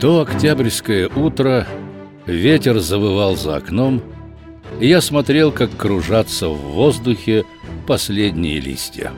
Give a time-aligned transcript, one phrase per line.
[0.00, 1.66] то октябрьское утро
[2.26, 4.00] ветер завывал за окном,
[4.80, 7.44] и я смотрел, как кружатся в воздухе
[7.86, 9.10] последние листья.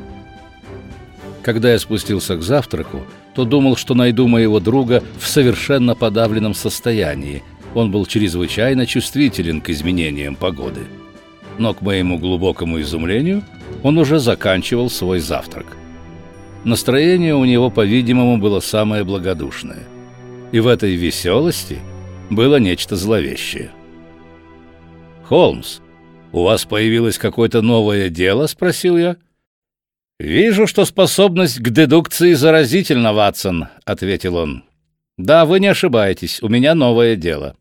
[1.42, 3.02] Когда я спустился к завтраку,
[3.34, 7.42] то думал, что найду моего друга в совершенно подавленном состоянии.
[7.74, 10.80] Он был чрезвычайно чувствителен к изменениям погоды.
[11.58, 13.42] Но, к моему глубокому изумлению,
[13.82, 15.66] он уже заканчивал свой завтрак.
[16.64, 19.86] Настроение у него, по-видимому, было самое благодушное.
[20.52, 21.78] И в этой веселости
[22.28, 23.70] было нечто зловещее.
[25.24, 25.80] «Холмс,
[26.32, 29.16] у вас появилось какое-то новое дело?»— спросил я.
[30.18, 34.64] «Вижу, что способность к дедукции заразительна, Ватсон»,— ответил он.
[35.16, 37.56] «Да, вы не ошибаетесь, у меня новое дело.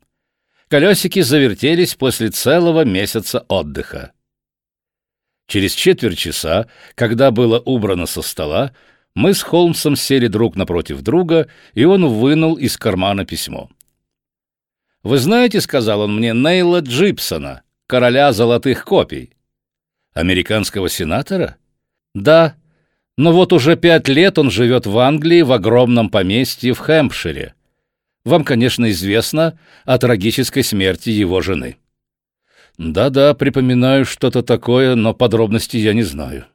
[0.68, 4.14] Колесики завертелись после целого месяца отдыха.
[5.48, 8.72] Через четверть часа, когда было убрано со стола,
[9.20, 13.70] мы с Холмсом сели друг напротив друга, и он вынул из кармана письмо.
[15.04, 19.32] «Вы знаете,— сказал он мне,— Нейла Джипсона, короля золотых копий?»
[20.14, 21.58] «Американского сенатора?»
[22.16, 22.56] «Да,
[23.18, 27.56] но вот уже пять лет он живет в Англии в огромном поместье в Хэмпшире.
[28.24, 31.76] Вам, конечно, известно о трагической смерти его жены».
[32.78, 36.46] «Да-да, припоминаю что-то такое, но подробностей я не знаю».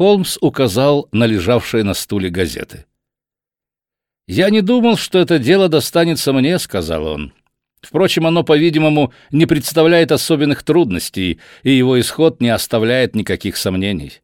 [0.00, 2.86] Холмс указал на лежавшие на стуле газеты.
[4.26, 7.34] «Я не думал, что это дело достанется мне»,— сказал он.
[7.82, 14.22] «Впрочем, оно, по-видимому, не представляет особенных трудностей, и его исход не оставляет никаких сомнений.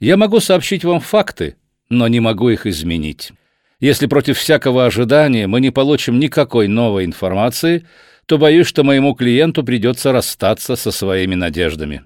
[0.00, 1.56] Я могу сообщить вам факты,
[1.88, 3.32] но не могу их изменить.
[3.78, 7.86] Если против всякого ожидания мы не получим никакой новой информации,
[8.26, 12.04] то боюсь, что моему клиенту придется расстаться со своими надеждами».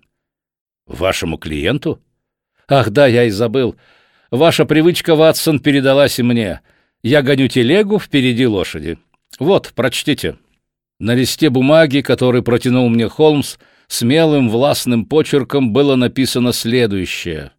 [0.87, 2.01] «Вашему клиенту?»
[2.69, 3.77] «Ах, да, я и забыл.
[4.31, 6.61] Ваша привычка, Ватсон, передалась и мне.
[7.03, 8.99] Я гоню телегу впереди лошади.
[9.39, 10.39] Вот, прочтите».
[11.01, 13.57] На листе бумаги, который протянул мне Холмс,
[13.89, 17.53] смелым властным почерком было написано следующее.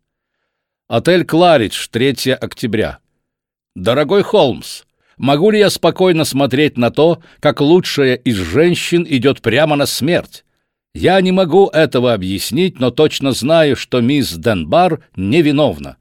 [0.87, 2.99] «Отель «Кларидж», 3 октября.
[3.75, 4.83] Дорогой Холмс,
[5.17, 10.44] могу ли я спокойно смотреть на то, как лучшая из женщин идет прямо на смерть?
[10.95, 15.97] Я не могу этого объяснить, но точно знаю, что мисс Денбар невиновна.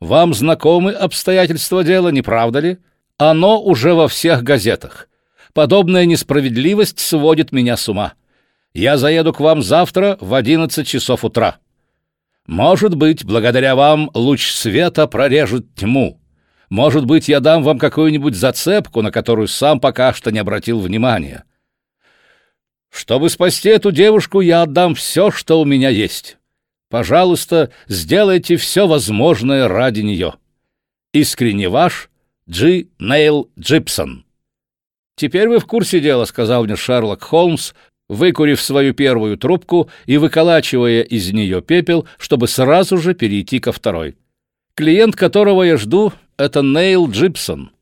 [0.00, 2.78] Вам знакомы обстоятельства дела, не правда ли?
[3.16, 5.08] Оно уже во всех газетах.
[5.54, 8.12] Подобная несправедливость сводит меня с ума.
[8.74, 11.56] Я заеду к вам завтра в одиннадцать часов утра.
[12.46, 16.20] Может быть, благодаря вам луч света прорежет тьму.
[16.68, 21.44] Может быть, я дам вам какую-нибудь зацепку, на которую сам пока что не обратил внимания.
[22.90, 26.36] Чтобы спасти эту девушку, я отдам все, что у меня есть.
[26.90, 30.34] Пожалуйста, сделайте все возможное ради нее.
[31.12, 32.10] Искренне ваш
[32.48, 34.24] Джи Нейл Джипсон.
[35.16, 37.72] «Теперь вы в курсе дела»,— сказал мне Шерлок Холмс,
[38.08, 44.16] выкурив свою первую трубку и выколачивая из нее пепел, чтобы сразу же перейти ко второй.
[44.74, 47.72] «Клиент, которого я жду,— это Нейл Джипсон».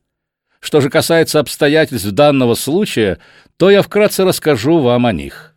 [0.59, 3.19] Что же касается обстоятельств данного случая,
[3.57, 5.55] то я вкратце расскажу вам о них.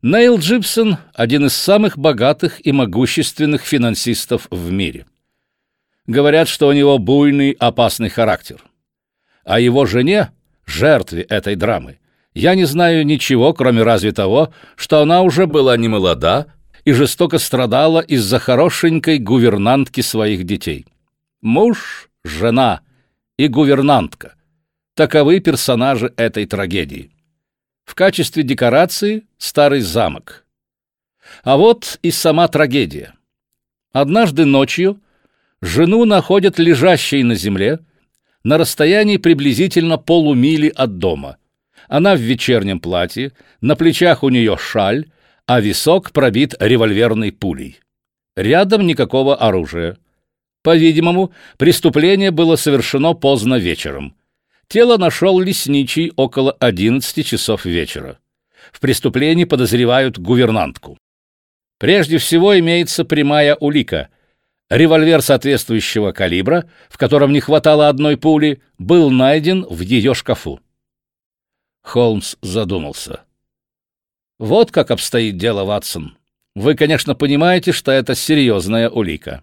[0.00, 5.06] Нейл Джипсон– один из самых богатых и могущественных финансистов в мире.
[6.06, 8.64] Говорят, что у него буйный, опасный характер.
[9.44, 10.30] О его жене,
[10.66, 11.98] жертве этой драмы,
[12.34, 16.52] я не знаю ничего, кроме разве того, что она уже была немолода
[16.84, 20.86] и жестоко страдала из-за хорошенькой гувернантки своих детей.
[21.42, 22.80] Муж, жена–
[23.42, 24.36] и гувернантка.
[24.94, 27.10] Таковы персонажи этой трагедии.
[27.84, 30.46] В качестве декорации старый замок.
[31.42, 33.14] А вот и сама трагедия.
[33.92, 35.00] Однажды ночью
[35.60, 37.80] жену находят лежащей на земле
[38.44, 41.36] на расстоянии приблизительно полумили от дома.
[41.88, 45.10] Она в вечернем платье, на плечах у нее шаль,
[45.46, 47.80] а висок пробит револьверной пулей.
[48.36, 49.96] Рядом никакого оружия.
[50.62, 54.16] По-видимому, преступление было совершено поздно вечером.
[54.68, 58.18] Тело нашел лесничий около 11 часов вечера.
[58.72, 60.96] В преступлении подозревают гувернантку.
[61.78, 64.08] Прежде всего имеется прямая улика.
[64.70, 70.60] Револьвер соответствующего калибра, в котором не хватало одной пули, был найден в ее шкафу.
[71.82, 73.22] Холмс задумался.
[74.38, 76.16] «Вот как обстоит дело, Ватсон.
[76.54, 79.42] Вы, конечно, понимаете, что это серьезная улика.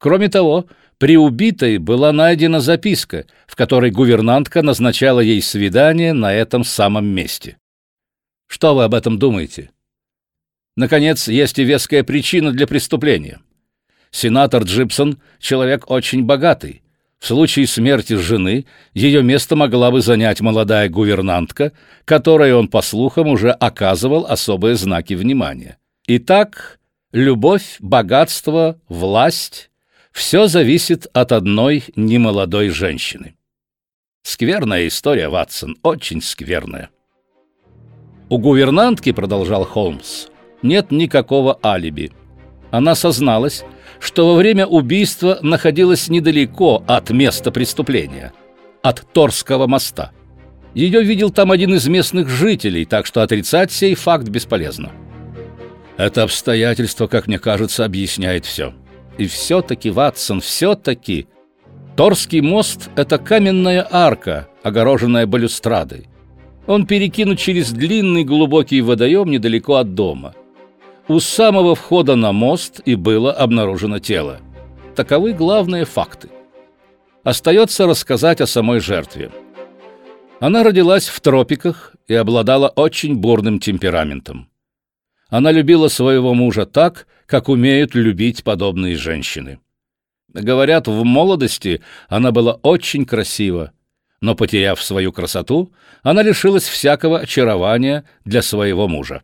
[0.00, 0.66] Кроме того,
[0.96, 7.58] при убитой была найдена записка, в которой гувернантка назначала ей свидание на этом самом месте.
[8.46, 9.70] Что вы об этом думаете?
[10.74, 13.40] Наконец, есть и веская причина для преступления.
[14.10, 16.82] Сенатор Джипсон— человек очень богатый.
[17.18, 18.64] В случае смерти жены
[18.94, 21.72] ее место могла бы занять молодая гувернантка,
[22.06, 25.76] которой он, по слухам, уже оказывал особые знаки внимания.
[26.06, 26.80] Итак,
[27.12, 29.66] любовь, богатство, власть—
[30.12, 33.36] все зависит от одной немолодой женщины.
[34.22, 36.90] Скверная история, Ватсон, очень скверная.
[38.28, 40.26] У гувернантки, продолжал Холмс,
[40.62, 42.12] нет никакого алиби.
[42.70, 43.64] Она созналась,
[43.98, 48.32] что во время убийства находилась недалеко от места преступления,
[48.82, 50.12] от Торского моста.
[50.74, 54.92] Ее видел там один из местных жителей, так что отрицать сей факт бесполезно.
[55.96, 58.72] Это обстоятельство, как мне кажется, объясняет все.
[59.20, 61.26] И все-таки, Ватсон, все-таки...
[61.94, 66.08] Торский мост— это каменная арка, огороженная балюстрадой.
[66.66, 70.34] Он перекинут через длинный глубокий водоем недалеко от дома.
[71.06, 74.40] У самого входа на мост и было обнаружено тело.
[74.96, 76.30] Таковы главные факты.
[77.22, 79.30] Остается рассказать о самой жертве.
[80.40, 84.49] Она родилась в тропиках и обладала очень бурным темпераментом.
[85.30, 89.60] Она любила своего мужа так, как умеют любить подобные женщины.
[90.32, 93.72] Говорят, в молодости она была очень красива,
[94.20, 95.72] но, потеряв свою красоту,
[96.02, 99.22] она лишилась всякого очарования для своего мужа.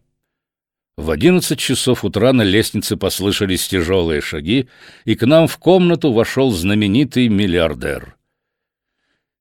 [0.96, 4.68] В одиннадцать часов утра на лестнице послышались тяжелые шаги,
[5.04, 8.16] и к нам в комнату вошел знаменитый миллиардер.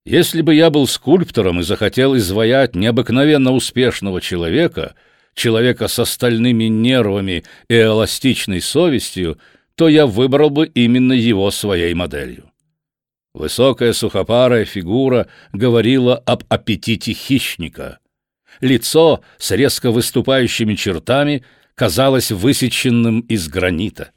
[0.04, 4.96] Если бы я был скульптором и захотел изваять необыкновенно успешного человека,
[5.36, 9.38] человека с остальными нервами и эластичной совестью,
[9.76, 12.52] то я выбрал бы именно его своей моделью.
[13.34, 18.00] Высокая сухопарая фигура говорила об аппетите хищника—
[18.62, 21.44] Лицо с резко выступающими чертами
[21.76, 24.12] казалось высеченным из гранита.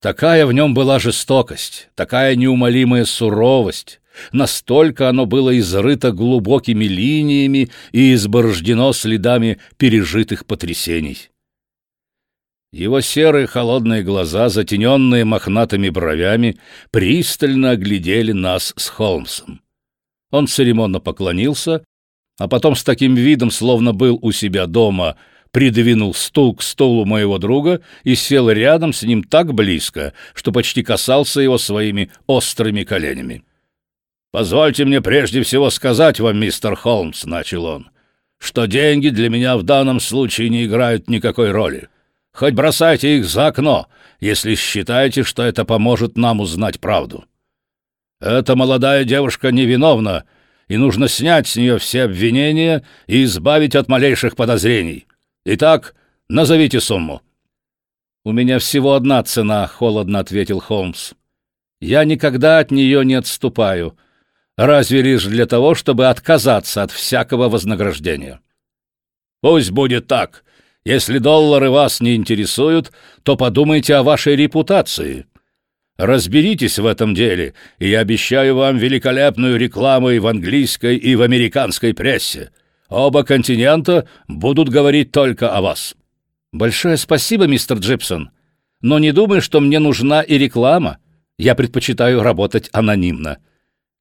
[0.00, 4.00] Такая в нем была жестокость, такая неумолимая суровость,
[4.32, 11.30] настолько оно было изрыто глубокими линиями и изборождено следами пережитых потрясений.
[12.72, 16.58] Его серые холодные глаза, затененные мохнатыми бровями,
[16.90, 19.60] пристально оглядели нас с Холмсом.
[20.30, 21.82] Он церемонно поклонился
[22.38, 25.16] а потом с таким видом, словно был у себя дома,
[25.50, 30.82] придвинул стул к столу моего друга и сел рядом с ним так близко, что почти
[30.82, 33.44] касался его своими острыми коленями.
[34.32, 37.90] «Позвольте мне прежде всего сказать вам, мистер Холмс»,— начал он,
[38.38, 41.88] «что деньги для меня в данном случае не играют никакой роли.
[42.32, 43.86] Хоть бросайте их за окно,
[44.18, 47.24] если считаете, что это поможет нам узнать правду.
[48.20, 50.24] Эта молодая девушка невиновна,—
[50.72, 55.06] и нужно снять с нее все обвинения и избавить от малейших подозрений.
[55.44, 55.94] Итак,
[56.28, 57.20] назовите сумму».
[58.24, 61.12] «У меня всего одна цена»,— холодно ответил Холмс.
[61.80, 63.98] «Я никогда от нее не отступаю,
[64.56, 68.40] разве лишь для того, чтобы отказаться от всякого вознаграждения».
[69.40, 70.44] «Пусть будет так.
[70.84, 75.26] Если доллары вас не интересуют, то подумайте о вашей репутации.
[75.96, 81.22] Разберитесь в этом деле, и я обещаю вам великолепную рекламу и в английской, и в
[81.22, 82.50] американской прессе.
[82.88, 85.96] Оба континента будут говорить только о вас».
[86.52, 88.30] «Большое спасибо, мистер Джипсон.
[88.82, 90.98] Но не думаю, что мне нужна и реклама.
[91.38, 93.38] Я предпочитаю работать анонимно.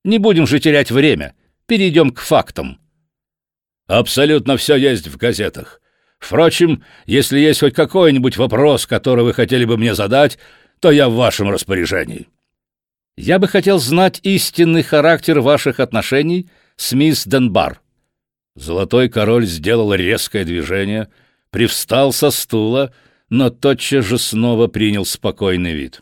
[0.03, 1.35] Не будем же терять время.
[1.65, 2.79] Перейдем к фактам».
[3.87, 5.81] «Абсолютно все есть в газетах.
[6.19, 10.37] Впрочем, если есть хоть какой-нибудь вопрос, который вы хотели бы мне задать,
[10.79, 12.27] то я в вашем распоряжении.
[13.17, 17.81] Я бы хотел знать истинный характер ваших отношений с мисс Денбар.
[18.55, 21.09] Золотой король сделал резкое движение,
[21.49, 22.93] привстал со стула,
[23.29, 26.01] но тотчас же снова принял спокойный вид.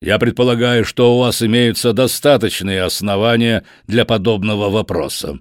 [0.00, 5.40] Я предполагаю, что у вас имеются достаточные основания для подобного вопроса.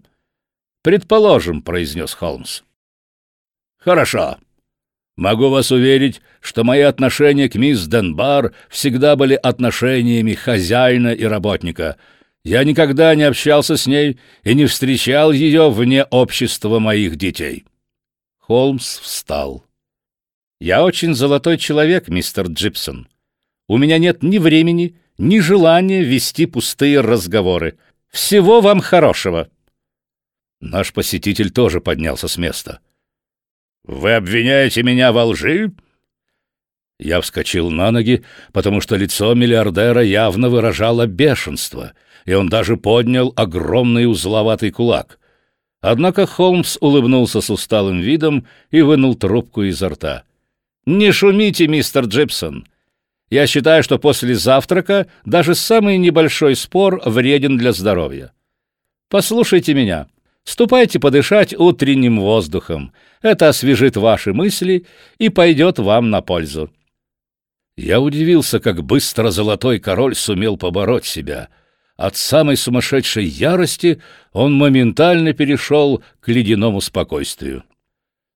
[0.81, 2.63] Предположим, произнес Холмс.
[3.77, 4.37] Хорошо.
[5.15, 11.97] Могу вас уверить, что мои отношения к мисс Денбар всегда были отношениями хозяина и работника.
[12.43, 17.65] Я никогда не общался с ней и не встречал ее вне общества моих детей».
[18.39, 19.65] Холмс встал.
[20.59, 23.07] «Я очень золотой человек, мистер Джипсон.
[23.67, 27.77] У меня нет ни времени, ни желания вести пустые разговоры.
[28.09, 29.49] Всего вам хорошего».
[30.59, 32.79] Наш посетитель тоже поднялся с места.
[33.83, 35.71] «Вы обвиняете меня во лжи?»
[36.99, 41.93] Я вскочил на ноги, потому что лицо миллиардера явно выражало бешенство,
[42.25, 45.19] и он даже поднял огромный узловатый кулак.
[45.79, 50.23] Однако Холмс улыбнулся с усталым видом и вынул трубку изо рта.
[50.87, 52.65] «Не шумите, мистер Джипсон.
[53.29, 58.31] Я считаю, что после завтрака даже самый небольшой спор вреден для здоровья.
[59.09, 60.07] Послушайте меня.
[60.43, 62.93] Ступайте подышать утренним воздухом.
[63.21, 64.85] Это освежит ваши мысли
[65.17, 66.71] и пойдет вам на пользу.
[67.75, 71.49] Я удивился, как быстро золотой король сумел побороть себя.
[71.97, 77.63] От самой сумасшедшей ярости он моментально перешел к ледяному спокойствию.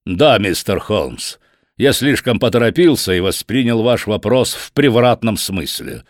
[0.06, 1.38] «Да, мистер Холмс,
[1.82, 6.04] я слишком поторопился и воспринял ваш вопрос в превратном смысле.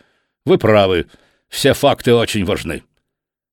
[0.44, 1.06] Вы правы,
[1.48, 2.82] все факты очень важны.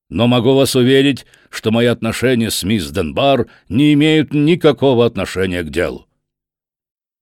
[0.10, 5.70] Но могу вас уверить, что мои отношения с мисс Денбар не имеют никакого отношения к
[5.70, 6.08] делу.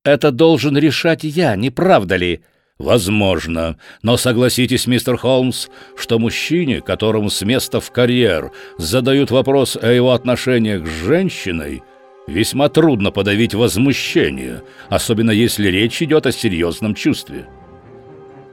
[0.04, 2.42] Это должен решать я, не правда ли?
[2.80, 9.92] Возможно, но согласитесь, мистер Холмс, что мужчине, которому с места в карьер задают вопрос о
[9.92, 11.84] его отношениях с женщиной,
[12.28, 17.48] весьма трудно подавить возмущение, особенно если речь идет о серьезном чувстве.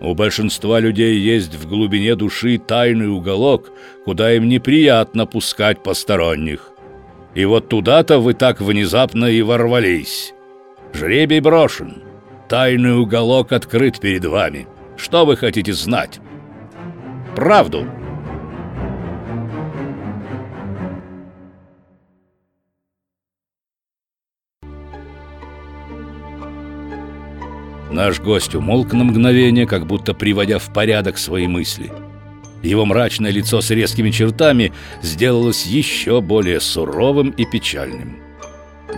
[0.01, 3.71] У большинства людей есть в глубине души тайный уголок,
[4.05, 6.71] куда им неприятно пускать посторонних.
[7.35, 10.35] И вот туда-то вы так внезапно и ворвались.
[10.93, 12.03] Жребий брошен.
[12.49, 14.69] Тайный уголок открыт перед вами.
[14.97, 16.21] Что вы хотите знать?
[17.35, 17.87] Правду.
[27.95, 31.93] Наш гость умолк на мгновение, как будто приводя в порядок свои мысли.
[32.61, 38.17] Его мрачное лицо с резкими чертами сделалось еще более суровым и печальным.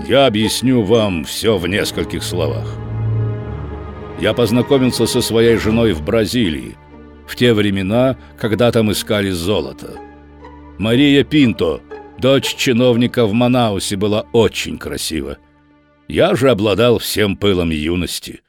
[0.09, 2.75] Я объясню вам все в нескольких словах.
[4.19, 6.75] Я познакомился со своей женой в Бразилии,
[7.29, 9.91] в те времена, когда там искали золото.
[10.79, 11.83] Мария Пинто,
[12.19, 15.37] дочь чиновника в Манаусе, была очень красива.
[16.09, 18.41] Я же обладал всем пылом юности.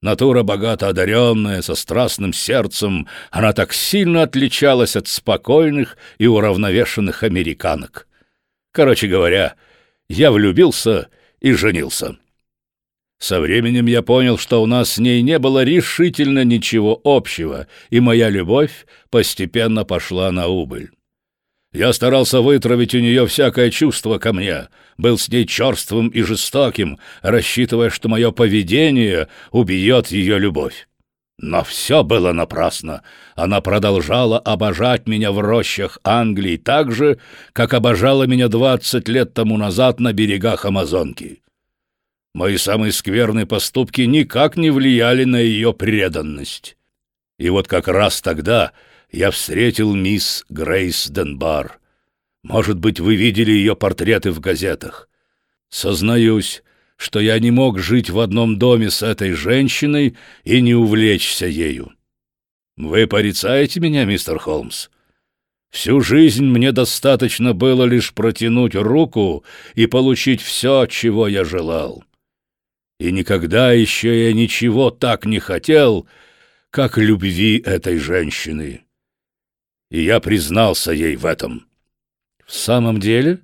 [0.00, 8.06] Натура богато одаренная, со страстным сердцем, она так сильно отличалась от спокойных и уравновешенных американок.
[8.70, 9.56] Короче говоря,
[10.08, 11.08] я влюбился
[11.40, 12.16] и женился.
[13.18, 17.98] Со временем я понял, что у нас с ней не было решительно ничего общего, и
[17.98, 20.90] моя любовь постепенно пошла на убыль.
[21.72, 26.98] Я старался вытравить у нее всякое чувство ко мне, был с ней черствым и жестоким,
[27.20, 30.88] рассчитывая, что мое поведение убьет ее любовь.
[31.40, 33.02] Но все было напрасно.
[33.36, 37.18] Она продолжала обожать меня в рощах Англии так же,
[37.52, 41.42] как обожала меня двадцать лет тому назад на берегах Амазонки.
[42.34, 46.76] Мои самые скверные поступки никак не влияли на ее преданность.
[47.38, 48.72] И вот как раз тогда
[49.10, 51.80] я встретил мисс Грейс Денбар.
[52.42, 55.08] Может быть, вы видели ее портреты в газетах.
[55.70, 56.62] Сознаюсь,
[56.96, 61.92] что я не мог жить в одном доме с этой женщиной и не увлечься ею.
[62.76, 64.88] Вы порицаете меня, мистер Холмс?
[65.70, 72.04] Всю жизнь мне достаточно было лишь протянуть руку и получить все, чего я желал.
[72.98, 76.06] И никогда еще я ничего так не хотел,
[76.70, 78.84] как любви этой женщины
[79.90, 81.66] и я признался ей в этом.
[82.46, 83.40] В самом деле?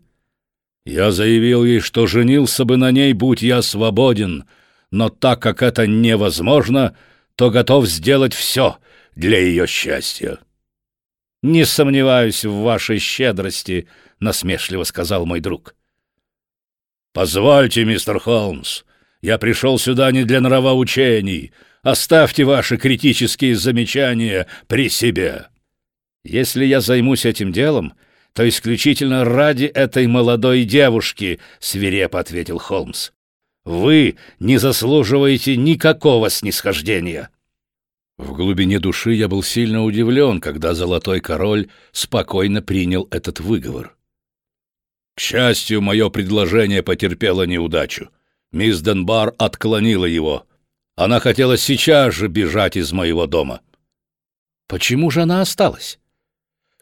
[0.87, 4.45] Я заявил ей, что женился бы на ней, будь я свободен,
[4.91, 6.97] но так как это невозможно,
[7.37, 8.79] то готов сделать все
[9.15, 10.39] для ее счастья.
[11.43, 13.89] «Не сомневаюсь в вашей щедрости»,—
[14.21, 15.75] насмешливо сказал мой друг.
[17.13, 18.85] «Позвольте, мистер Холмс,
[19.21, 21.53] я пришел сюда не для нравоучений.
[21.83, 25.49] Оставьте ваши критические замечания при себе».
[26.25, 27.95] Если я займусь этим делом,
[28.33, 33.11] то исключительно ради этой молодой девушки, свирепо ответил Холмс.
[33.65, 37.31] Вы не заслуживаете никакого снисхождения.
[38.17, 43.97] В глубине души я был сильно удивлен, когда Золотой Король спокойно принял этот выговор.
[45.17, 48.11] К счастью, мое предложение потерпело неудачу.
[48.53, 50.47] Мисс Денбар отклонила его.
[50.97, 53.61] Она хотела сейчас же бежать из моего дома.
[54.69, 55.99] Почему же она осталась?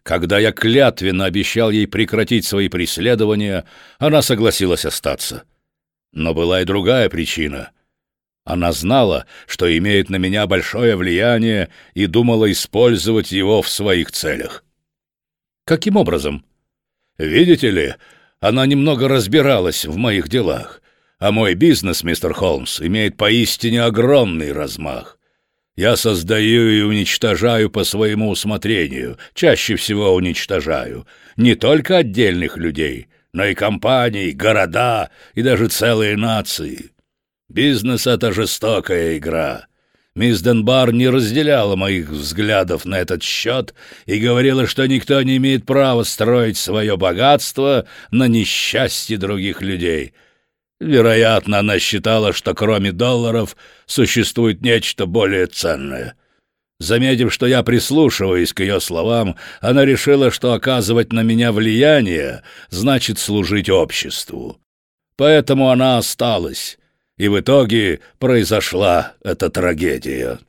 [0.02, 3.64] Когда я клятвенно обещал ей прекратить свои преследования,
[3.99, 5.44] она согласилась остаться.
[6.12, 7.71] Но была и другая причина.
[8.44, 14.64] Она знала, что имеет на меня большое влияние и думала использовать его в своих целях.
[15.64, 16.44] Каким образом?
[17.18, 17.94] Видите ли,
[18.40, 20.82] она немного разбиралась в моих делах,
[21.21, 25.21] а мой бизнес, мистер Холмс, имеет поистине огромный размах.
[25.76, 33.46] Я создаю и уничтожаю по своему усмотрению, чаще всего уничтожаю, не только отдельных людей, но
[33.46, 36.90] и компаний, города и даже целые нации.
[37.48, 39.66] Бизнес— это жестокая игра.
[40.14, 43.74] Мисс Денбар не разделяла моих взглядов на этот счет
[44.04, 50.12] и говорила, что никто не имеет права строить свое богатство на несчастье других людей.
[50.82, 56.16] Вероятно, она считала, что кроме долларов существует нечто более ценное.
[56.80, 63.20] Заметив, что я прислушиваюсь к ее словам, она решила, что оказывать на меня влияние значит
[63.20, 64.58] служить обществу.
[65.16, 66.78] Поэтому она осталась,
[67.16, 70.40] и в итоге произошла эта трагедия.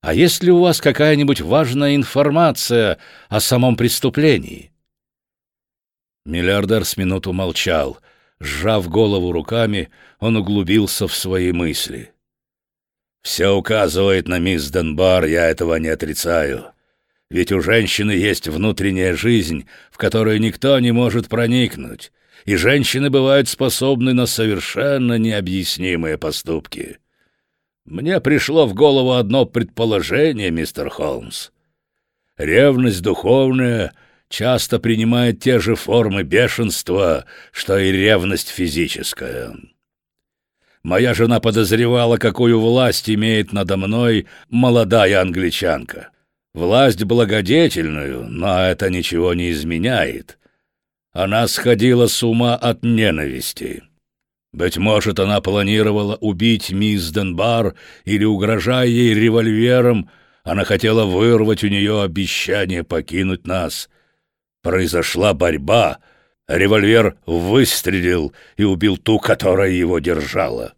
[0.00, 2.98] А есть ли у вас какая-нибудь важная информация
[3.28, 4.72] о самом преступлении?
[6.24, 8.00] Миллиардер с минуту молчал.
[8.40, 9.88] Сжав голову руками,
[10.18, 12.12] он углубился в свои мысли.
[13.22, 16.72] «Все указывает на мисс Денбар, я этого не отрицаю.
[17.30, 22.12] Ведь у женщины есть внутренняя жизнь, в которую никто не может проникнуть,
[22.44, 26.98] и женщины бывают способны на совершенно необъяснимые поступки.
[27.84, 31.50] Мне пришло в голову одно предположение, мистер Холмс.
[32.36, 33.92] Ревность духовная
[34.28, 39.54] часто принимает те же формы бешенства, что и ревность физическая.
[40.82, 46.10] Моя жена подозревала, какую власть имеет надо мной молодая англичанка.
[46.54, 50.38] Власть благодетельную, но это ничего не изменяет.
[51.12, 53.82] Она сходила с ума от ненависти.
[54.52, 60.08] Быть может, она планировала убить мисс Денбар или, угрожая ей револьвером,
[60.44, 63.90] она хотела вырвать у нее обещание покинуть нас.
[64.66, 65.98] Произошла борьба,
[66.48, 70.74] револьвер выстрелил и убил ту, которая его держала.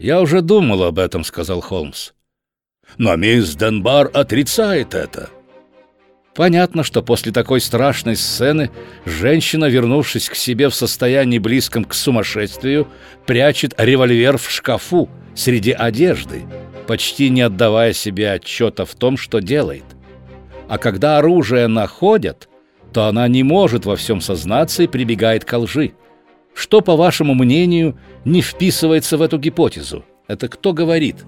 [0.00, 2.10] «Я уже думал об этом»,— сказал Холмс.
[2.96, 5.30] «Но мисс Денбар отрицает это».
[6.34, 8.72] Понятно, что после такой страшной сцены
[9.04, 12.88] женщина, вернувшись к себе в состоянии близком к сумасшествию,
[13.24, 16.42] прячет револьвер в шкафу среди одежды,
[16.88, 19.84] почти не отдавая себе отчета в том, что делает.
[20.68, 22.48] А когда оружие находят,
[22.92, 25.92] то она не может во всем сознаться и прибегает к лжи.
[26.54, 30.04] Что, по вашему мнению, не вписывается в эту гипотезу?
[30.26, 31.24] Это кто говорит?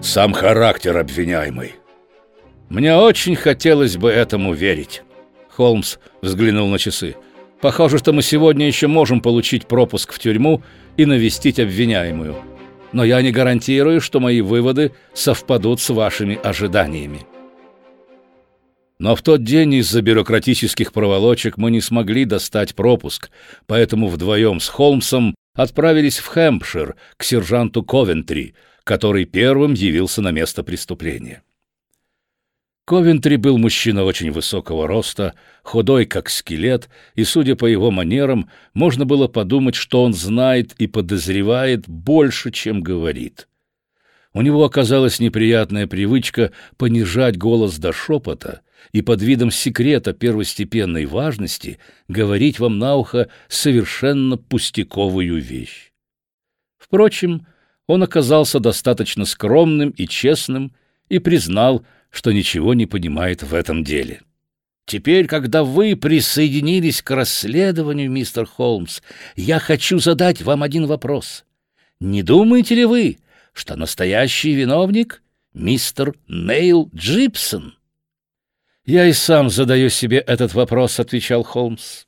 [0.00, 1.74] Сам характер обвиняемый.
[2.68, 5.02] Мне очень хотелось бы этому верить.
[5.48, 7.16] Холмс взглянул на часы.
[7.60, 10.62] Похоже, что мы сегодня еще можем получить пропуск в тюрьму
[10.96, 12.36] и навестить обвиняемую.
[12.92, 17.26] Но я не гарантирую, что мои выводы совпадут с вашими ожиданиями.
[19.00, 23.30] Но в тот день из-за бюрократических проволочек мы не смогли достать пропуск,
[23.66, 30.62] поэтому вдвоем с Холмсом отправились в Хэмпшир к сержанту Ковентри, который первым явился на место
[30.62, 31.42] преступления.
[32.84, 35.32] Ковентри был мужчина очень высокого роста,
[35.62, 40.86] худой как скелет, и, судя по его манерам, можно было подумать, что он знает и
[40.86, 43.48] подозревает больше, чем говорит.
[44.34, 48.60] У него оказалась неприятная привычка понижать голос до шепота
[48.92, 55.92] и под видом секрета первостепенной важности говорить вам на ухо совершенно пустяковую вещь.
[56.78, 57.46] Впрочем,
[57.86, 60.72] он оказался достаточно скромным и честным
[61.08, 64.22] и признал, что ничего не понимает в этом деле.
[64.86, 69.02] Теперь, когда вы присоединились к расследованию, мистер Холмс,
[69.36, 71.44] я хочу задать вам один вопрос.
[72.00, 73.18] Не думаете ли вы,
[73.52, 75.22] что настоящий виновник—
[75.54, 77.74] мистер Нейл Джипсон?
[78.84, 82.04] «Я и сам задаю себе этот вопрос»,— отвечал Холмс.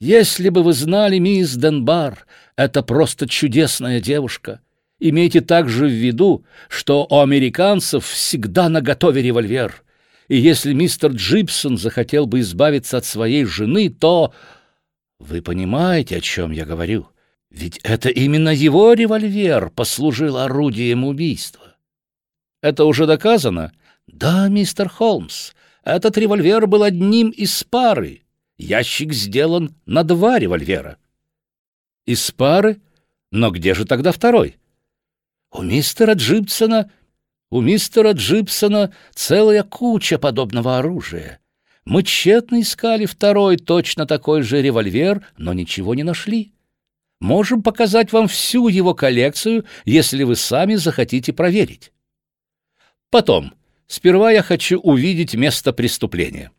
[0.00, 4.60] «Если бы вы знали, мисс Денбар, это просто чудесная девушка.
[4.98, 9.82] Имейте также в виду, что у американцев всегда наготове револьвер,
[10.28, 14.32] и если мистер Джипсон захотел бы избавиться от своей жены, то...
[15.18, 17.08] Вы понимаете, о чем я говорю?
[17.50, 21.76] Ведь это именно его револьвер послужил орудием убийства.
[22.60, 23.72] Это уже доказано?
[24.06, 25.52] Да, мистер Холмс,
[25.94, 28.22] этот револьвер был одним из пары.
[28.58, 30.98] Ящик сделан на два револьвера.
[32.06, 32.80] Из пары?
[33.30, 34.56] Но где же тогда второй?
[35.52, 36.90] У мистера Джипсона...
[37.50, 41.38] У мистера Джипсона целая куча подобного оружия.
[41.84, 46.52] Мы тщетно искали второй точно такой же револьвер, но ничего не нашли.
[47.20, 51.92] Можем показать вам всю его коллекцию, если вы сами захотите проверить.
[53.10, 53.54] Потом,
[53.86, 56.50] сперва я хочу увидеть место преступления.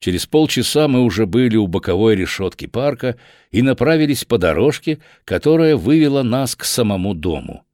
[0.00, 3.18] Через полчаса мы уже были у боковой решетки парка
[3.50, 7.64] и направились по дорожке, которая вывела нас к самому дому.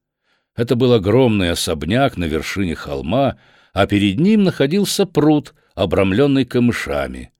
[0.56, 3.38] Это был огромный особняк на вершине холма,
[3.72, 7.32] а перед ним находился пруд, обрамленный камышами.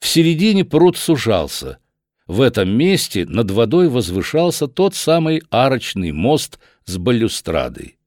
[0.00, 1.78] В середине пруд сужался.
[2.26, 7.98] В этом месте над водой возвышался тот самый арочный мост с балюстрадой.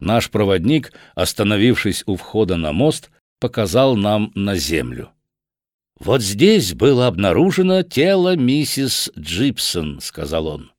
[0.00, 5.10] Наш проводник, остановившись у входа на мост, показал нам на землю.
[5.98, 10.72] «Вот здесь было обнаружено тело миссис Джипсон»,— сказал он.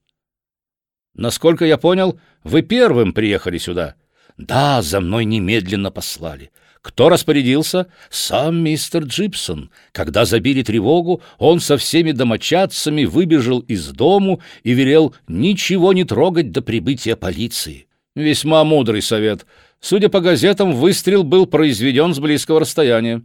[1.13, 3.95] «Насколько я понял, вы первым приехали сюда».
[4.37, 6.51] «Да, за мной немедленно послали.
[6.81, 7.87] Кто распорядился?
[8.09, 9.69] Сам мистер Джипсон.
[9.91, 16.51] Когда забили тревогу, он со всеми домочадцами выбежал из дому и велел ничего не трогать
[16.51, 17.87] до прибытия полиции.
[18.15, 19.45] Весьма мудрый совет.
[19.79, 23.23] Судя по газетам, выстрел был произведен с близкого расстояния.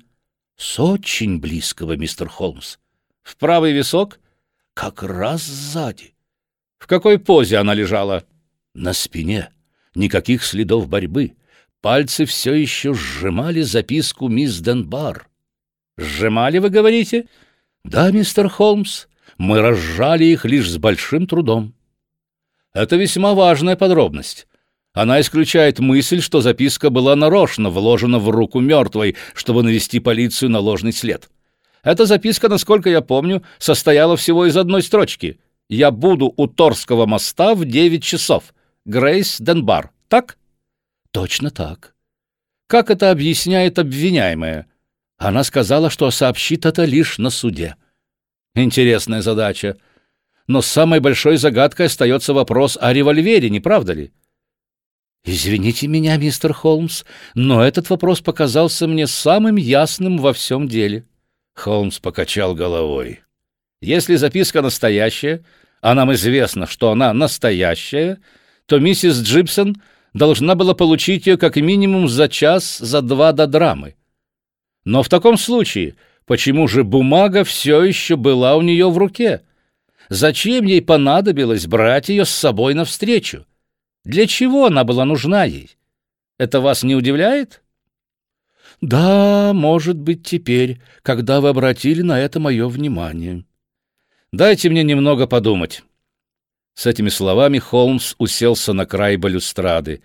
[0.56, 2.78] С очень близкого, мистер Холмс.
[3.22, 4.20] В правый висок?
[4.74, 6.14] Как раз сзади.
[6.78, 8.24] В какой позе она лежала?
[8.74, 9.50] На спине.
[9.94, 11.34] Никаких следов борьбы.
[11.80, 15.28] Пальцы все еще сжимали записку мисс Денбар.
[15.98, 17.26] «Сжимали, вы говорите?»
[17.84, 19.06] «Да, мистер Холмс,
[19.38, 21.74] мы разжали их лишь с большим трудом».
[22.74, 24.46] «Это весьма важная подробность.
[24.96, 30.58] Она исключает мысль, что записка была нарочно вложена в руку мертвой, чтобы навести полицию на
[30.58, 31.28] ложный след.
[31.82, 35.38] Эта записка, насколько я помню, состояла всего из одной строчки.
[35.68, 38.54] «Я буду у Торского моста в девять часов.
[38.86, 39.90] Грейс Денбар».
[40.08, 40.38] Так?»
[41.10, 41.94] «Точно так».
[42.66, 44.66] «Как это объясняет обвиняемая?»
[45.18, 47.76] Она сказала, что сообщит это лишь на суде.
[48.54, 49.76] Интересная задача.
[50.46, 54.12] Но самой большой загадкой остается вопрос о револьвере, не правда ли?
[55.26, 57.02] «Извините меня, мистер Холмс,
[57.34, 61.04] но этот вопрос показался мне самым ясным во всем деле».
[61.54, 63.20] Холмс покачал головой.
[63.80, 65.44] «Если записка настоящая,
[65.80, 68.18] а нам известно, что она настоящая,
[68.66, 69.82] то миссис Джипсон
[70.14, 73.96] должна была получить ее как минимум за час, за два до драмы.
[74.84, 79.42] Но в таком случае, почему же бумага все еще была у нее в руке?
[80.08, 83.44] Зачем ей понадобилось брать ее с собой навстречу?
[84.06, 85.76] Для чего она была нужна ей?
[86.38, 87.64] Это вас не удивляет?
[88.80, 93.44] Да, может быть, теперь, когда вы обратили на это мое внимание.
[94.30, 95.82] Дайте мне немного подумать.
[96.74, 100.02] С этими словами Холмс уселся на край балюстрады.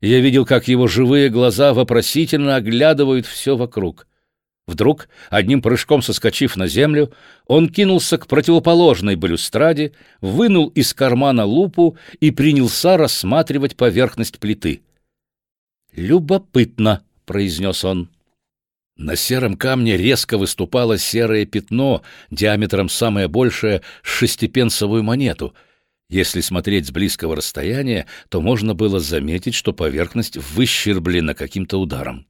[0.00, 4.07] Я видел, как его живые глаза вопросительно оглядывают все вокруг.
[4.68, 7.10] Вдруг, одним прыжком соскочив на землю,
[7.46, 14.82] он кинулся к противоположной балюстраде, вынул из кармана лупу и принялся рассматривать поверхность плиты.
[15.96, 18.10] «Любопытно»,— произнес он.
[18.98, 25.54] На сером камне резко выступало серое пятно, диаметром самое большее— шестипенсовую монету.
[26.10, 32.26] Если смотреть с близкого расстояния, то можно было заметить, что поверхность выщерблена каким-то ударом.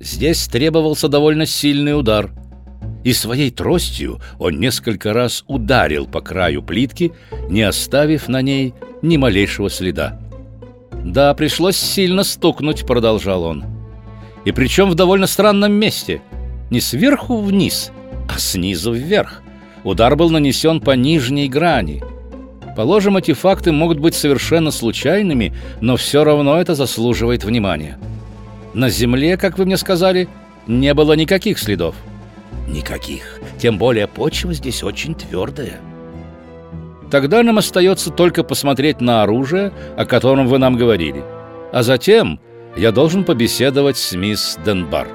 [0.00, 2.30] Здесь требовался довольно сильный удар.
[3.02, 7.12] И своей тростью он несколько раз ударил по краю плитки,
[7.48, 10.20] не оставив на ней ни малейшего следа.
[10.92, 13.64] «Да, пришлось сильно стукнуть»,— продолжал он.
[14.44, 16.20] «И причем в довольно странном месте.
[16.70, 17.92] Не сверху вниз,
[18.28, 19.42] а снизу вверх.
[19.84, 22.02] Удар был нанесен по нижней грани.
[22.76, 27.98] Положим, эти факты могут быть совершенно случайными, но все равно это заслуживает внимания».
[28.76, 30.28] На земле, как вы мне сказали,
[30.66, 31.94] не было никаких следов.
[32.68, 33.40] Никаких.
[33.56, 35.80] Тем более почва здесь очень твердая.
[37.10, 41.24] Тогда нам остается только посмотреть на оружие, о котором вы нам говорили.
[41.72, 42.38] А затем
[42.76, 45.08] я должен побеседовать с мисс Денбар.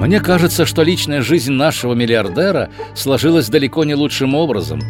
[0.00, 4.80] Мне кажется, что личная жизнь нашего миллиардера сложилась далеко не лучшим образом,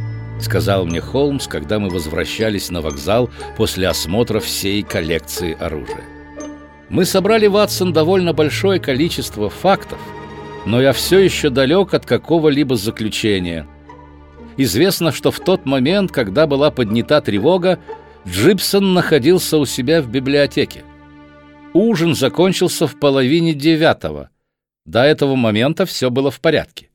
[0.41, 6.05] сказал мне Холмс, когда мы возвращались на вокзал после осмотра всей коллекции оружия.
[6.91, 9.99] Мы собрали, Ватсон, довольно большое количество фактов,
[10.65, 13.67] но я все еще далек от какого-либо заключения.
[14.57, 17.81] Известно, что в тот момент, когда была поднята тревога,
[18.29, 20.85] Джипсон находился у себя в библиотеке.
[21.73, 24.31] Ужин закончился в половине девятого–
[24.85, 26.89] до этого момента все было в порядке.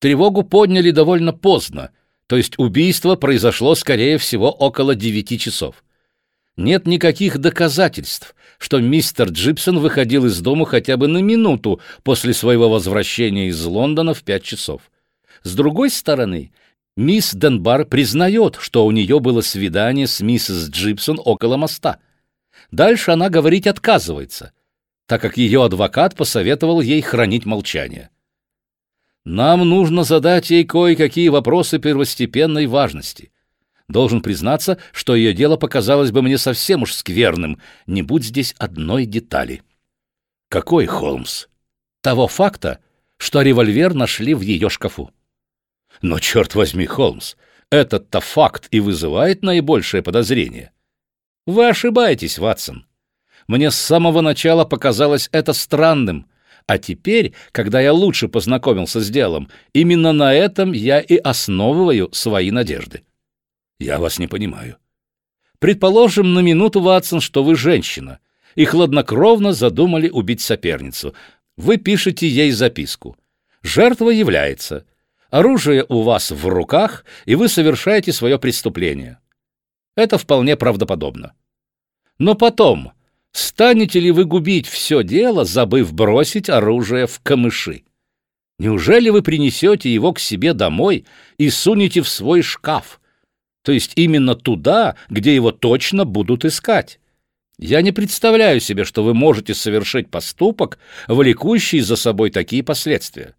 [0.00, 1.90] Тревогу подняли довольно поздно,
[2.26, 5.84] то есть убийство произошло, скорее всего, около девяти часов.
[6.56, 12.68] Нет никаких доказательств, что мистер Джипсон выходил из дома хотя бы на минуту после своего
[12.68, 14.82] возвращения из Лондона в пять часов.
[15.42, 16.52] С другой стороны,
[16.96, 21.98] мисс Денбар признает, что у нее было свидание с миссис Джипсон около моста.
[22.70, 24.52] Дальше она говорить отказывается–
[25.10, 28.10] так как ее адвокат посоветовал ей хранить молчание.
[29.24, 33.32] Нам нужно задать ей кое-какие вопросы первостепенной важности.
[33.88, 39.04] Должен признаться, что ее дело показалось бы мне совсем уж скверным, не будь здесь одной
[39.04, 39.64] детали.
[40.48, 41.48] Какой Холмс?
[42.02, 42.78] Того факта,
[43.16, 45.10] что револьвер нашли в ее шкафу.
[46.02, 47.34] Но, черт возьми, Холмс,
[47.68, 50.70] этот-то факт и вызывает наибольшее подозрение.
[51.46, 52.86] Вы ошибаетесь, Ватсон.
[53.50, 56.28] Мне с самого начала показалось это странным,
[56.68, 62.52] а теперь, когда я лучше познакомился с делом, именно на этом я и основываю свои
[62.52, 63.02] надежды.
[63.80, 64.76] Я вас не понимаю.
[65.58, 68.20] Предположим на минуту, Ватсон, что вы женщина,
[68.54, 71.12] и хладнокровно задумали убить соперницу.
[71.56, 73.16] Вы пишете ей записку.
[73.62, 74.86] Жертва является.
[75.28, 79.18] Оружие у вас в руках, и вы совершаете свое преступление.
[79.96, 81.32] Это вполне правдоподобно.
[82.16, 82.92] Но потом,
[83.32, 87.84] станете ли вы губить все дело, забыв бросить оружие в камыши?
[88.58, 91.06] Неужели вы принесете его к себе домой
[91.38, 93.00] и сунете в свой шкаф?
[93.62, 97.00] То есть именно туда, где его точно будут искать?
[97.58, 103.34] Я не представляю себе, что вы можете совершить поступок, влекущий за собой такие последствия.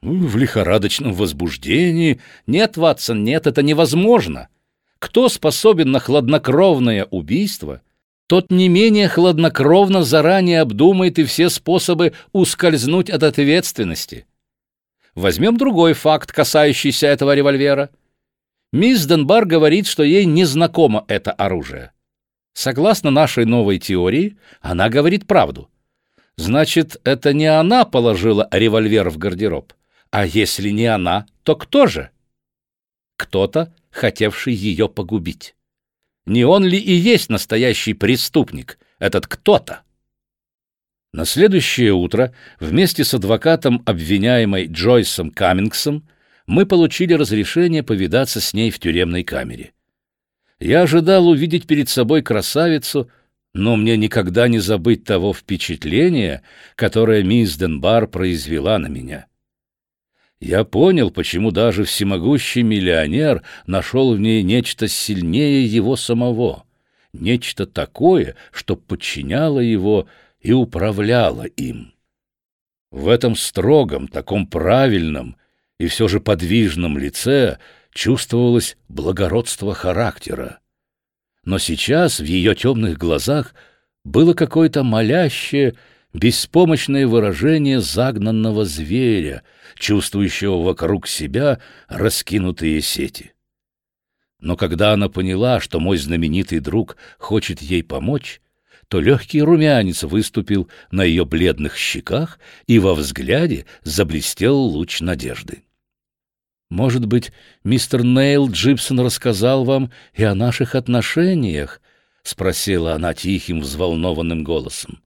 [0.00, 2.20] Ну, в лихорадочном возбуждении.
[2.46, 4.48] Нет, Ватсон, нет, это невозможно.
[4.98, 7.82] Кто способен на хладнокровное убийство,
[8.26, 14.26] тот не менее хладнокровно заранее обдумает и все способы ускользнуть от ответственности.
[15.14, 17.90] Возьмем другой факт, касающийся этого револьвера.
[18.72, 21.92] Мисс Денбар говорит, что ей не знакомо это оружие.
[22.52, 25.70] Согласно нашей новой теории, она говорит правду.
[26.36, 29.72] Значит, это не она положила револьвер в гардероб.
[30.10, 32.10] А если не она, то кто же?
[33.16, 35.54] Кто-то, хотевший ее погубить.
[36.26, 39.82] Не он ли и есть настоящий преступник, этот кто-то?
[41.12, 46.06] На следующее утро вместе с адвокатом обвиняемой Джойсом Каммингсом
[46.46, 49.72] мы получили разрешение повидаться с ней в тюремной камере.
[50.58, 53.10] Я ожидал увидеть перед собой красавицу,
[53.54, 56.42] но мне никогда не забыть того впечатления,
[56.74, 59.26] которое мисс Денбар произвела на меня.
[60.40, 66.64] Я понял, почему даже всемогущий миллионер нашел в ней нечто сильнее его самого,
[67.12, 70.08] нечто такое, что подчиняло его
[70.40, 71.94] и управляло им.
[72.90, 75.36] В этом строгом, таком правильном
[75.78, 77.58] и все же подвижном лице
[77.92, 80.60] чувствовалось благородство характера.
[81.44, 83.54] Но сейчас в ее темных глазах
[84.04, 85.74] было какое-то молящее
[86.16, 89.42] беспомощное выражение загнанного зверя,
[89.78, 93.32] чувствующего вокруг себя раскинутые сети.
[94.40, 98.40] Но когда она поняла, что мой знаменитый друг хочет ей помочь,
[98.88, 105.64] то легкий румянец выступил на ее бледных щеках, и во взгляде заблестел луч надежды.
[106.70, 111.80] «Может быть, мистер Нейл Джипсон рассказал вам и о наших отношениях?»—
[112.22, 115.00] спросила она тихим, взволнованным голосом.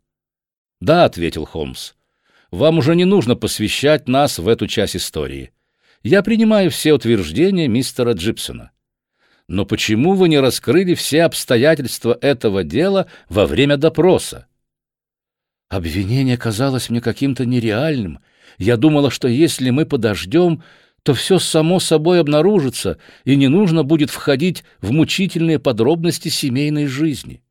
[0.80, 1.92] «Да»,— ответил Холмс,—
[2.50, 5.52] «вам уже не нужно посвящать нас в эту часть истории.
[6.02, 8.70] Я принимаю все утверждения мистера Джипсона.
[9.46, 14.46] Но почему вы не раскрыли все обстоятельства этого дела во время допроса?»
[15.68, 18.18] Обвинение казалось мне каким-то нереальным.
[18.58, 20.64] Я думала, что если мы подождем,
[21.04, 27.42] то все само собой обнаружится, и не нужно будет входить в мучительные подробности семейной жизни.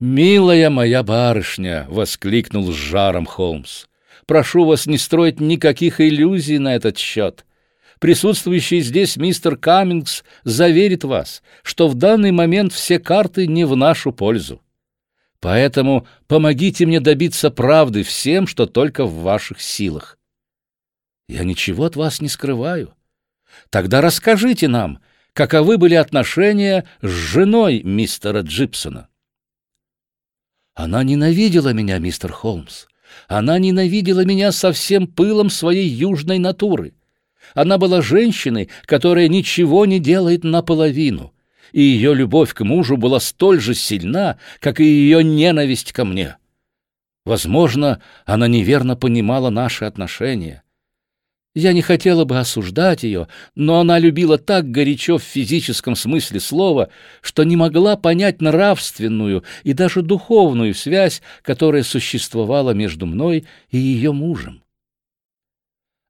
[0.00, 3.84] «Милая моя барышня!»— воскликнул с жаром Холмс.
[4.24, 7.44] «Прошу вас не строить никаких иллюзий на этот счет.
[7.98, 14.10] Присутствующий здесь мистер Каммингс заверит вас, что в данный момент все карты не в нашу
[14.10, 14.62] пользу.
[15.38, 20.16] Поэтому помогите мне добиться правды всем, что только в ваших силах.
[21.28, 22.94] Я ничего от вас не скрываю.
[23.68, 25.00] Тогда расскажите нам,
[25.34, 29.09] каковы были отношения с женой мистера Джипсона.
[30.74, 32.86] Она ненавидела меня, мистер Холмс.
[33.28, 36.94] Она ненавидела меня со всем пылом своей южной натуры.
[37.54, 41.34] Она была женщиной, которая ничего не делает наполовину,
[41.72, 46.36] и ее любовь к мужу была столь же сильна, как и ее ненависть ко мне.
[47.24, 50.62] Возможно, она неверно понимала наши отношения.
[51.54, 56.90] Я не хотела бы осуждать ее, но она любила так горячо в физическом смысле слова,
[57.22, 64.12] что не могла понять нравственную и даже духовную связь, которая существовала между мной и ее
[64.12, 64.62] мужем.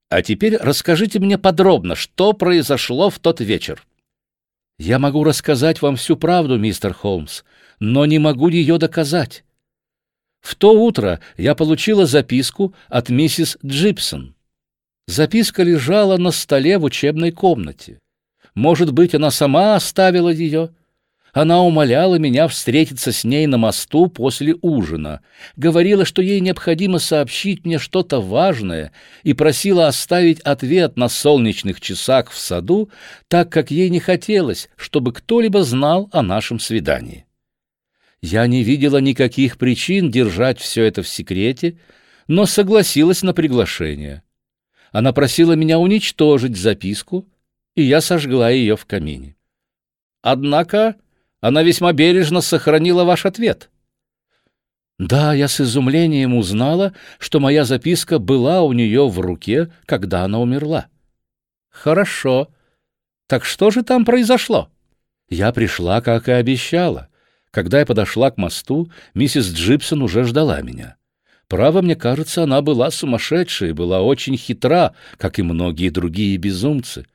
[0.09, 3.83] А теперь расскажите мне подробно, что произошло в тот вечер.
[4.77, 7.43] Я могу рассказать вам всю правду, мистер Холмс,
[7.79, 9.43] но не могу ее доказать.
[10.39, 14.35] В то утро я получила записку от миссис Джипсон.
[15.07, 17.99] Записка лежала на столе в учебной комнате.
[18.55, 20.71] Может быть, она сама оставила ее.
[21.33, 25.21] Она умоляла меня встретиться с ней на мосту после ужина,
[25.55, 28.91] говорила, что ей необходимо сообщить мне что-то важное
[29.23, 32.89] и просила оставить ответ на солнечных часах в саду,
[33.29, 37.25] так как ей не хотелось, чтобы кто-либо знал о нашем свидании.
[38.21, 41.77] Я не видела никаких причин держать все это в секрете,
[42.27, 44.21] но согласилась на приглашение.
[44.91, 47.27] Она просила меня уничтожить записку,
[47.75, 49.35] и я сожгла ее в камине.
[50.21, 50.95] Однако
[51.39, 53.69] она весьма бережно сохранила ваш ответ.
[54.99, 60.39] Да, я с изумлением узнала, что моя записка была у нее в руке, когда она
[60.39, 60.87] умерла.
[61.69, 62.49] Хорошо.
[63.27, 64.69] Так что же там произошло?
[65.29, 67.07] Я пришла, как и обещала.
[67.49, 70.97] Когда я подошла к мосту, миссис Джипсон уже ждала меня.
[71.51, 77.05] Право, мне кажется, она была сумасшедшей, была очень хитра, как и многие другие безумцы.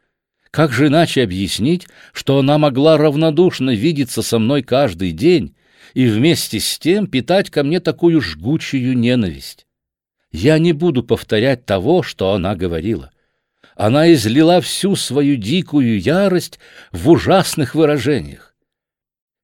[0.51, 5.57] Как же иначе объяснить, что она могла равнодушно видеться со мной каждый день
[5.95, 9.67] и вместе с тем питать ко мне такую жгучую ненависть?
[10.33, 13.13] Я не буду повторять того, что она говорила.
[13.75, 16.59] Она излила всю свою дикую ярость
[16.93, 18.55] в ужасных выражениях.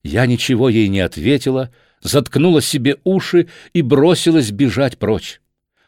[0.02, 1.70] Я ничего ей не ответила,
[2.02, 5.40] заткнула себе уши и бросилась бежать прочь.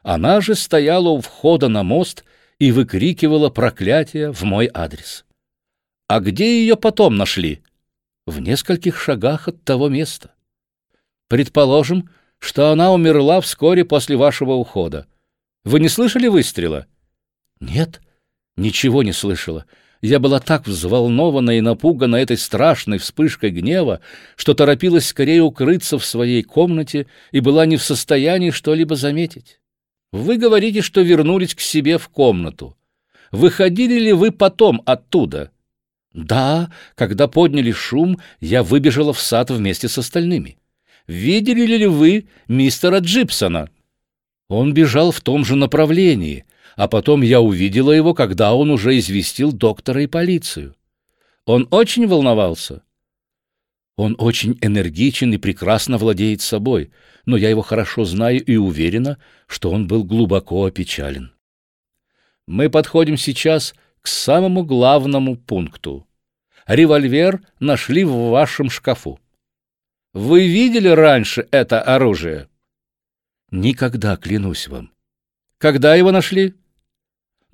[0.03, 2.25] Она же стояла у входа на мост
[2.59, 5.25] и выкрикивала проклятия в мой адрес.
[6.07, 7.63] А где ее потом нашли?
[8.27, 10.31] В нескольких шагах от того места.
[11.29, 15.07] Предположим, что она умерла вскоре после вашего ухода.
[15.65, 16.87] Вы не слышали выстрела?
[17.61, 18.03] Нет,
[18.57, 19.65] ничего не слышала.
[20.05, 24.01] Я была так взволнована и напугана этой страшной вспышкой гнева,
[24.37, 29.61] что торопилась скорее укрыться в своей комнате и была не в состоянии что-либо заметить.
[30.13, 32.77] Вы говорите, что вернулись к себе в комнату.
[33.33, 35.51] Выходили ли вы потом оттуда?
[36.13, 40.59] Да, когда подняли шум, я выбежала в сад вместе с остальными.
[41.07, 43.71] Видели ли вы мистера Джипсона?
[44.49, 46.45] Он бежал в том же направлении,
[46.77, 50.75] а потом я увидела его, когда он уже известил доктора и полицию.
[51.47, 52.83] Он очень волновался.
[53.97, 56.91] Он очень энергичен и прекрасно владеет собой,
[57.27, 61.33] но я его хорошо знаю и уверена, что он был глубоко опечален.
[62.47, 66.07] Мы подходим сейчас к самому главному пункту.
[66.67, 69.21] Револьвер нашли в вашем шкафу.
[70.13, 72.49] Вы видели раньше это оружие?
[73.51, 74.93] Никогда, клянусь вам.
[75.59, 76.55] Когда его нашли?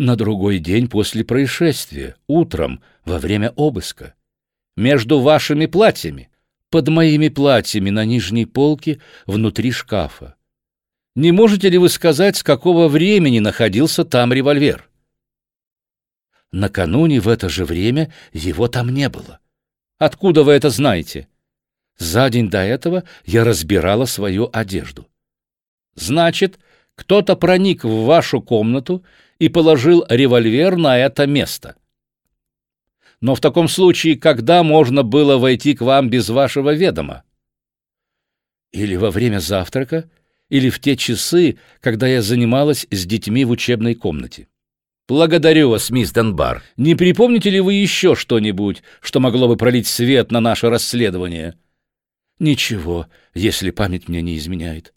[0.01, 4.15] На другой день после происшествия, утром, во время обыска.
[4.75, 6.31] Между вашими платьями
[6.71, 10.37] под моими платьями на нижней полке внутри шкафа.
[11.15, 14.89] Не можете ли вы сказать, с какого времени находился там револьвер?
[16.51, 19.39] Накануне в это же время его там не было.
[19.99, 21.29] Откуда вы это знаете?
[21.99, 25.07] За день до этого я разбирала свою одежду.
[25.95, 26.59] Значит,
[26.95, 29.05] кто-то проник в вашу комнату
[29.41, 31.75] и положил револьвер на это место.
[33.21, 37.25] Но в таком случае, когда можно было войти к вам без вашего ведома?
[38.71, 40.09] Или во время завтрака,
[40.49, 44.47] или в те часы, когда я занималась с детьми в учебной комнате.
[45.09, 46.63] Благодарю вас, мисс Денбар.
[46.77, 51.59] Не припомните ли вы еще что-нибудь, что могло бы пролить свет на наше расследование?
[52.39, 54.95] Ничего, если память мне не изменяет.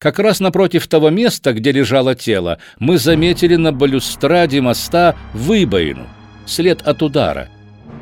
[0.00, 6.06] Как раз напротив того места, где лежало тело, мы заметили на балюстраде моста выбоину—
[6.46, 7.50] след от удара.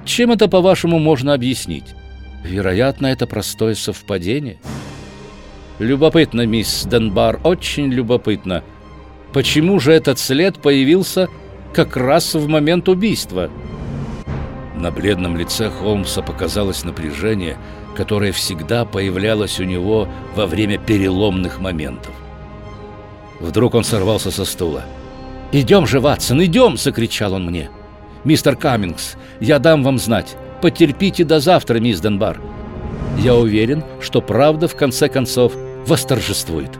[0.05, 1.97] Чем это, по-вашему, можно объяснить?
[2.45, 4.61] Вероятно, это простое совпадение.
[5.81, 8.63] Любопытно, мисс Денбар, очень любопытно.
[9.33, 11.27] Почему же этот след появился
[11.75, 13.51] как раз в момент убийства?
[14.77, 17.57] На бледном лице Холмса показалось напряжение,
[17.99, 22.15] которое всегда появлялось у него во время переломных моментов.
[23.41, 24.85] Вдруг он сорвался со стула.
[25.51, 27.71] «Идем же, Ватсон, идем!»— закричал он мне.
[28.23, 30.37] «Мистер Каммингс, я дам вам знать.
[30.63, 32.41] Потерпите до завтра, мисс Денбар.
[33.19, 35.55] Я уверен, что правда в конце концов
[35.85, 36.71] восторжествует».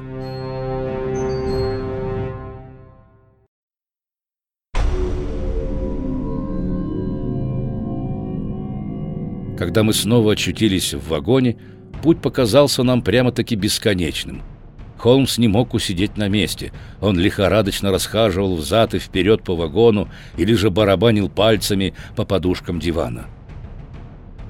[9.59, 11.57] Когда мы снова очутились в вагоне,
[12.03, 14.43] путь показался нам прямо-таки бесконечным–
[14.99, 16.73] Холмс не мог усидеть на месте.
[17.01, 23.27] Он лихорадочно расхаживал взад и вперед по вагону или же барабанил пальцами по подушкам дивана.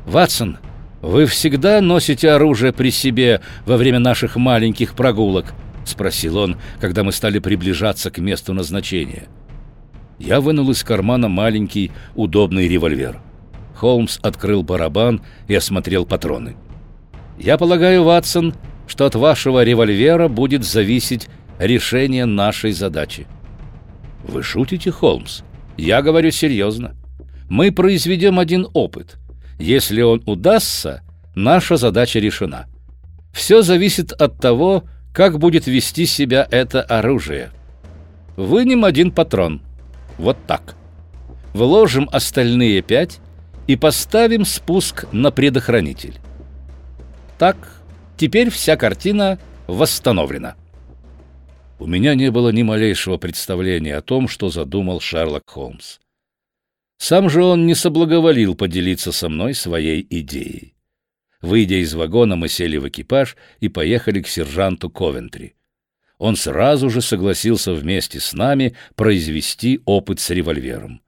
[0.06, 0.58] «Ватсон,
[1.02, 5.52] вы всегда носите оружие при себе во время наших маленьких прогулок?»—
[5.84, 9.28] спросил он, когда мы стали приближаться к месту назначения.
[10.18, 13.20] Я вынул из кармана маленький удобный револьвер.
[13.78, 16.56] Холмс открыл барабан и осмотрел патроны.
[17.38, 18.54] «Я полагаю, Ватсон,
[18.88, 21.28] что от вашего револьвера будет зависеть
[21.60, 23.28] решение нашей задачи».
[24.24, 25.42] «Вы шутите, Холмс?
[25.76, 26.96] Я говорю серьезно.
[27.48, 29.16] Мы произведем один опыт.
[29.60, 31.02] Если он удастся,
[31.36, 32.66] наша задача решена.
[33.32, 34.82] Все зависит от того,
[35.14, 37.52] как будет вести себя это оружие.
[38.36, 39.62] Вынем один патрон.
[40.18, 40.74] Вот так.
[41.54, 43.20] Вложим остальные пять
[43.68, 46.18] и поставим спуск на предохранитель.
[47.38, 47.82] Так,
[48.16, 49.38] теперь вся картина
[49.68, 50.56] восстановлена.
[51.78, 55.98] У меня не было ни малейшего представления о том, что задумал Шерлок Холмс.
[56.96, 60.74] Сам же он не соблаговолил поделиться со мной своей идеей.
[61.40, 65.54] Выйдя из вагона, мы сели в экипаж и поехали к сержанту Ковентри.
[66.16, 71.00] Он сразу же согласился вместе с нами произвести опыт с револьвером.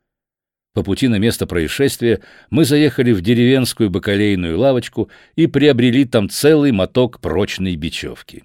[0.73, 6.71] По пути на место происшествия мы заехали в деревенскую бакалейную лавочку и приобрели там целый
[6.71, 8.45] моток прочной бечевки.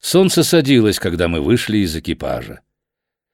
[0.00, 2.60] Солнце садилось, когда мы вышли из экипажа.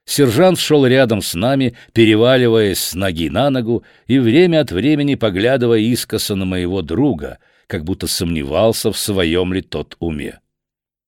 [0.05, 5.81] Сержант шел рядом с нами, переваливаясь с ноги на ногу и время от времени поглядывая
[5.81, 10.41] искоса на моего друга, как будто сомневался, в своем ли тот уме.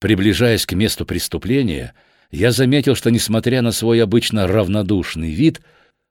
[0.00, 1.94] Приближаясь к месту преступления,
[2.30, 5.60] я заметил, что, несмотря на свой обычно равнодушный вид,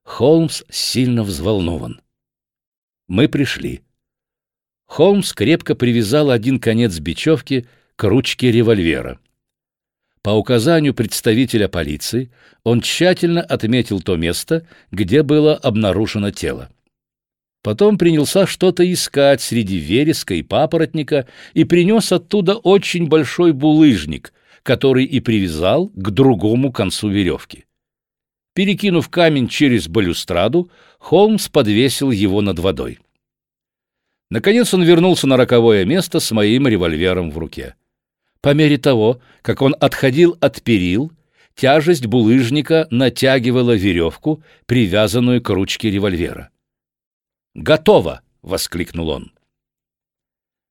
[0.08, 2.00] Холмс сильно взволнован.
[3.10, 3.82] Мы пришли.
[4.86, 9.20] Холмс крепко привязал один конец бечевки к ручке револьвера.
[10.22, 12.32] По указанию представителя полиции
[12.64, 16.70] он тщательно отметил то место, где было обнаружено тело.
[17.62, 24.34] Потом принялся что-то искать среди вереска и папоротника и принес оттуда очень большой булыжник,
[24.64, 27.67] который и привязал к другому концу веревки.
[28.58, 32.98] Перекинув камень через балюстраду, Холмс подвесил его над водой.
[34.32, 37.76] Наконец он вернулся на роковое место с моим револьвером в руке.
[38.42, 41.12] По мере того, как он отходил от перил,
[41.54, 46.50] тяжесть булыжника натягивала веревку, привязанную к ручке револьвера.
[47.54, 49.34] «Готово!»— воскликнул он.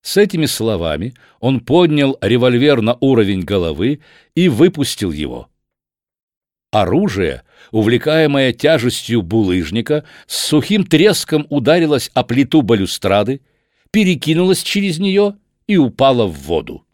[0.02, 4.00] С этими словами он поднял револьвер на уровень головы
[4.34, 5.48] и выпустил его.
[6.70, 13.40] Оружие, увлекаемое тяжестью булыжника, с сухим треском ударилось о плиту балюстрады,
[13.90, 15.36] перекинулось через нее
[15.66, 16.86] и упало в воду.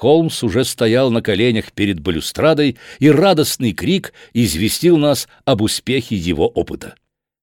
[0.00, 6.48] Холмс уже стоял на коленях перед балюстрадой, и радостный крик известил нас об успехе его
[6.48, 6.94] опыта.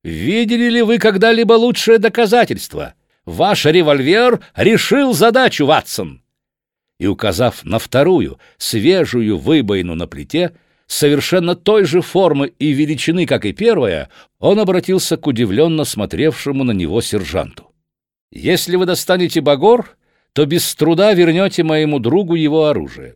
[0.04, 2.96] «Видели ли вы когда-либо лучшее доказательство?
[3.26, 6.24] Ваш револьвер решил задачу, Ватсон!»
[7.00, 10.54] И, указав на вторую, свежую выбоину на плите,
[10.88, 14.10] совершенно той же формы и величины, как и первая,
[14.40, 17.72] он обратился к удивленно смотревшему на него сержанту.
[18.32, 19.98] «Если вы достанете багор,
[20.34, 23.16] то без труда вернете моему другу его оружие.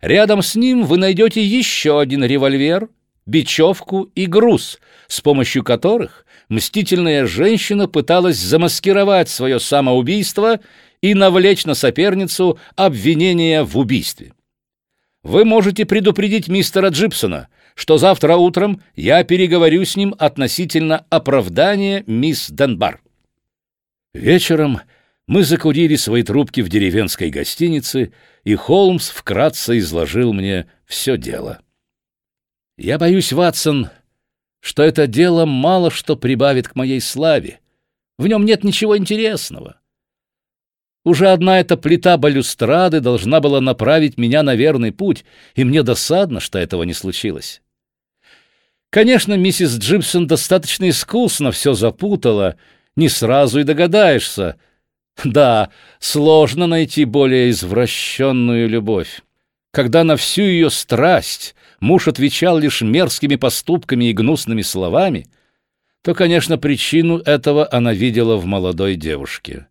[0.00, 2.88] Рядом с ним вы найдете еще один револьвер,
[3.26, 4.78] бечевку и груз,
[5.08, 10.60] с помощью которых мстительная женщина пыталась замаскировать свое самоубийство
[11.02, 14.32] и навлечь на соперницу обвинение в убийстве.
[15.28, 22.48] Вы можете предупредить мистера Джипсона, что завтра утром я переговорю с ним относительно оправдания мисс
[22.48, 23.02] Денбар.
[24.14, 24.80] Вечером
[25.26, 28.14] мы закурили свои трубки в деревенской гостинице,
[28.44, 31.60] и Холмс вкратце изложил мне все дело.
[32.78, 33.90] Я боюсь, Ватсон,
[34.60, 37.60] что это дело мало что прибавит к моей славе.
[38.16, 39.78] В нем нет ничего интересного.
[41.04, 45.24] Уже одна эта плита балюстрады должна была направить меня на верный путь,
[45.54, 47.62] и мне досадно, что этого не случилось.
[48.90, 52.56] Конечно, миссис Джипсон достаточно искусно все запутала,
[52.96, 54.56] не сразу и догадаешься.
[55.24, 59.22] Да, сложно найти более извращенную любовь.
[59.72, 65.26] Когда на всю ее страсть муж отвечал лишь мерзкими поступками и гнусными словами,
[66.02, 69.67] то, конечно, причину этого она видела в молодой девушке.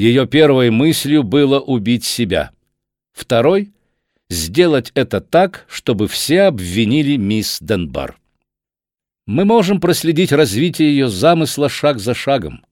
[0.00, 2.52] Ее первой мыслью было убить себя.
[3.12, 3.70] Второй—
[4.30, 8.18] сделать это так, чтобы все обвинили мисс Денбар.
[9.26, 12.64] Мы можем проследить развитие ее замысла шаг за шагом.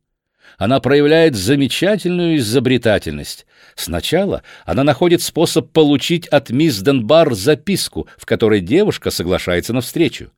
[0.56, 3.44] Она проявляет замечательную изобретательность.
[3.74, 10.32] Сначала она находит способ получить от мисс Денбар записку, в которой девушка соглашается на встречу.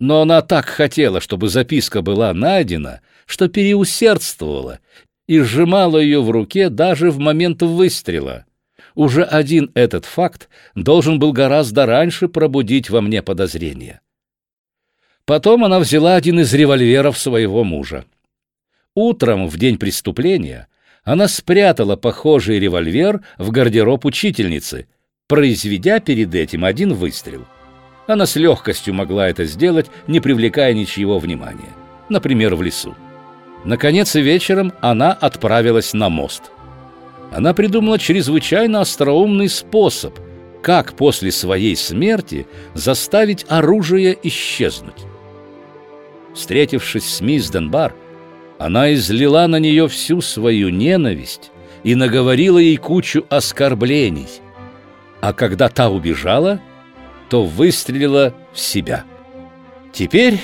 [0.00, 4.80] Но она так хотела, чтобы записка была найдена, что переусердствовала
[5.32, 8.44] и сжимала ее в руке даже в момент выстрела.
[8.94, 14.02] Уже один этот факт должен был гораздо раньше пробудить во мне подозрения.
[15.24, 18.04] Потом она взяла один из револьверов своего мужа.
[18.94, 20.68] Утром, в день преступления,
[21.02, 24.86] она спрятала похожий револьвер в гардероб учительницы,
[25.28, 27.46] произведя перед этим один выстрел.
[28.06, 31.72] Она с легкостью могла это сделать, не привлекая ничего внимания,
[32.10, 32.94] например, в лесу.
[33.64, 36.50] Наконец, вечером она отправилась на мост.
[37.32, 40.18] Она придумала чрезвычайно остроумный способ,
[40.62, 45.06] как после своей смерти заставить оружие исчезнуть.
[46.34, 47.94] Встретившись с мисс Денбар,
[48.58, 51.50] она излила на нее всю свою ненависть
[51.82, 54.28] и наговорила ей кучу оскорблений.
[55.20, 56.60] А когда та убежала,
[57.28, 59.04] то выстрелила в себя.
[59.92, 60.38] Теперь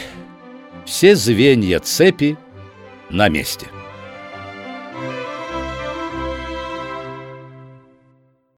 [0.85, 2.37] все звенья цепи
[3.11, 3.69] на месте.